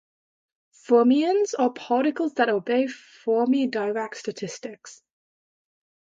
[0.73, 5.03] Fermions are particles that obey Fermi-Dirac statistics.